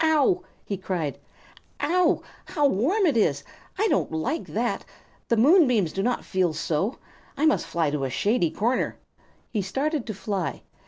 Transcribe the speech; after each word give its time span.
"Ow!" 0.00 0.44
he 0.64 0.76
cried. 0.76 1.18
"Ow! 1.80 2.22
How 2.46 2.68
warm 2.68 3.04
it 3.04 3.16
is! 3.16 3.42
I 3.76 3.88
don't 3.88 4.12
like 4.12 4.46
that. 4.46 4.84
The 5.26 5.36
moonbeams 5.36 5.92
do 5.92 6.04
not 6.04 6.24
feel 6.24 6.54
so. 6.54 7.00
I 7.36 7.46
must 7.46 7.66
fly 7.66 7.90
to 7.90 8.04
a 8.04 8.08
shady 8.10 8.52
corner." 8.52 8.96
He 9.50 9.60
started 9.60 10.06
to 10.06 10.14
fly. 10.14 10.62